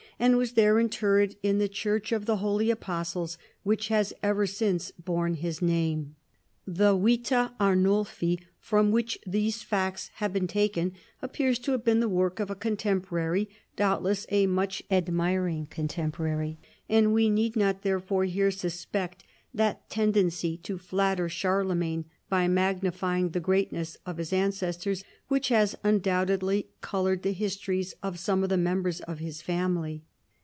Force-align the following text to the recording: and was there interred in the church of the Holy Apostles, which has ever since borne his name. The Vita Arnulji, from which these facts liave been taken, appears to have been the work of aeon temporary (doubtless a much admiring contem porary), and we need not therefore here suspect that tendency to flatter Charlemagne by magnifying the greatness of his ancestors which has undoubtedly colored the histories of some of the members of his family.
and 0.21 0.37
was 0.37 0.51
there 0.51 0.79
interred 0.79 1.35
in 1.41 1.57
the 1.57 1.67
church 1.67 2.11
of 2.11 2.27
the 2.27 2.37
Holy 2.37 2.69
Apostles, 2.69 3.39
which 3.63 3.87
has 3.87 4.13
ever 4.21 4.45
since 4.45 4.91
borne 4.91 5.33
his 5.33 5.63
name. 5.63 6.15
The 6.67 6.95
Vita 6.95 7.53
Arnulji, 7.59 8.39
from 8.59 8.91
which 8.91 9.17
these 9.25 9.63
facts 9.63 10.11
liave 10.19 10.31
been 10.33 10.45
taken, 10.45 10.93
appears 11.23 11.57
to 11.59 11.71
have 11.71 11.83
been 11.83 12.01
the 12.01 12.07
work 12.07 12.39
of 12.39 12.51
aeon 12.51 12.77
temporary 12.77 13.49
(doubtless 13.75 14.27
a 14.29 14.45
much 14.45 14.83
admiring 14.91 15.65
contem 15.71 16.11
porary), 16.11 16.57
and 16.87 17.15
we 17.15 17.27
need 17.27 17.55
not 17.55 17.81
therefore 17.81 18.25
here 18.25 18.51
suspect 18.51 19.23
that 19.55 19.89
tendency 19.89 20.55
to 20.57 20.77
flatter 20.77 21.29
Charlemagne 21.29 22.05
by 22.29 22.47
magnifying 22.47 23.29
the 23.29 23.39
greatness 23.39 23.97
of 24.05 24.17
his 24.17 24.31
ancestors 24.31 25.03
which 25.29 25.47
has 25.49 25.75
undoubtedly 25.83 26.67
colored 26.81 27.23
the 27.23 27.33
histories 27.33 27.95
of 28.03 28.19
some 28.19 28.43
of 28.43 28.49
the 28.49 28.55
members 28.55 28.99
of 29.01 29.17
his 29.17 29.41
family. 29.41 30.03